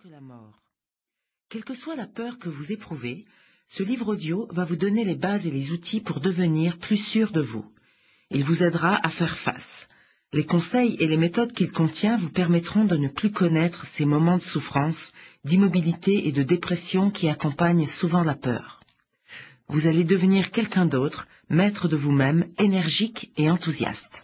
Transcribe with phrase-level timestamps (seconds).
[0.00, 0.62] que la mort.
[1.50, 3.26] Quelle que soit la peur que vous éprouvez,
[3.70, 7.30] ce livre audio va vous donner les bases et les outils pour devenir plus sûr
[7.30, 7.66] de vous.
[8.30, 9.88] Il vous aidera à faire face.
[10.32, 14.38] Les conseils et les méthodes qu'il contient vous permettront de ne plus connaître ces moments
[14.38, 15.12] de souffrance,
[15.44, 18.80] d'immobilité et de dépression qui accompagnent souvent la peur.
[19.68, 24.22] Vous allez devenir quelqu'un d'autre, maître de vous-même, énergique et enthousiaste.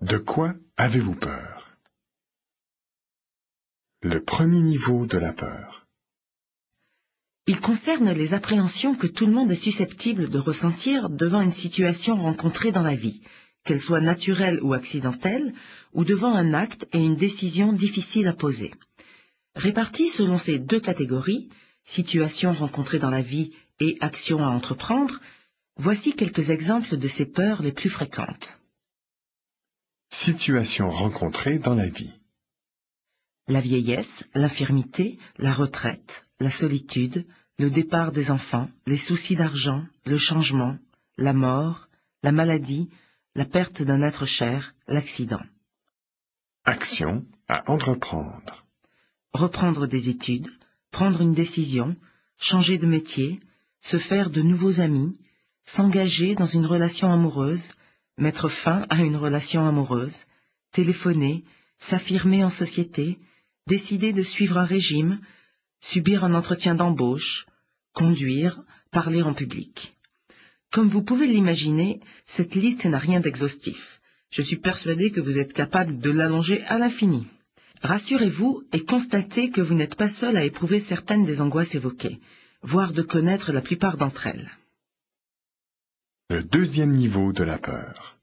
[0.00, 1.73] De quoi avez-vous peur?
[4.04, 5.86] Le premier niveau de la peur.
[7.46, 12.16] Il concerne les appréhensions que tout le monde est susceptible de ressentir devant une situation
[12.18, 13.22] rencontrée dans la vie,
[13.64, 15.54] qu'elle soit naturelle ou accidentelle,
[15.94, 18.72] ou devant un acte et une décision difficile à poser.
[19.54, 21.48] Réparties selon ces deux catégories,
[21.86, 25.18] situation rencontrée dans la vie et action à entreprendre,
[25.78, 28.58] voici quelques exemples de ces peurs les plus fréquentes.
[30.10, 32.12] Situation rencontrée dans la vie.
[33.46, 37.26] La vieillesse, l'infirmité, la retraite, la solitude,
[37.58, 40.78] le départ des enfants, les soucis d'argent, le changement,
[41.18, 41.86] la mort,
[42.22, 42.88] la maladie,
[43.34, 45.42] la perte d'un être cher, l'accident.
[46.64, 48.64] Action à entreprendre.
[49.32, 50.50] Reprendre des études,
[50.90, 51.96] prendre une décision,
[52.38, 53.40] changer de métier,
[53.82, 55.16] se faire de nouveaux amis,
[55.66, 57.64] s'engager dans une relation amoureuse,
[58.16, 60.16] mettre fin à une relation amoureuse,
[60.72, 61.44] téléphoner,
[61.90, 63.18] s'affirmer en société,
[63.66, 65.20] décider de suivre un régime,
[65.80, 67.46] subir un entretien d'embauche,
[67.94, 69.94] conduire, parler en public.
[70.72, 74.00] Comme vous pouvez l'imaginer, cette liste n'a rien d'exhaustif.
[74.30, 77.26] Je suis persuadé que vous êtes capable de l'allonger à l'infini.
[77.82, 82.18] Rassurez-vous et constatez que vous n'êtes pas seul à éprouver certaines des angoisses évoquées,
[82.62, 84.50] voire de connaître la plupart d'entre elles.
[86.30, 88.16] Le deuxième niveau de la peur.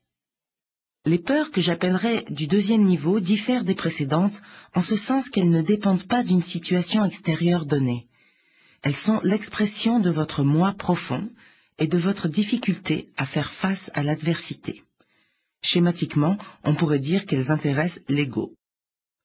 [1.05, 4.39] Les peurs que j'appellerais du deuxième niveau diffèrent des précédentes
[4.75, 8.05] en ce sens qu'elles ne dépendent pas d'une situation extérieure donnée.
[8.83, 11.29] Elles sont l'expression de votre moi profond
[11.79, 14.83] et de votre difficulté à faire face à l'adversité.
[15.63, 18.53] Schématiquement, on pourrait dire qu'elles intéressent l'ego.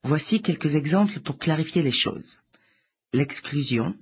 [0.02, 2.38] Voici quelques exemples pour clarifier les choses.
[3.12, 3.94] L'exclusion,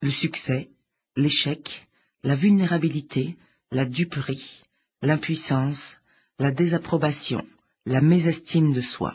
[0.00, 0.68] le succès,
[1.16, 1.86] l'échec,
[2.24, 3.36] la vulnérabilité,
[3.70, 4.62] la duperie,
[5.02, 5.96] l'impuissance,
[6.38, 7.46] la désapprobation,
[7.86, 9.14] la mésestime de soi.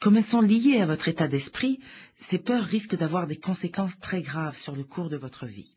[0.00, 1.80] Comme elles sont liées à votre état d'esprit,
[2.28, 5.75] ces peurs risquent d'avoir des conséquences très graves sur le cours de votre vie.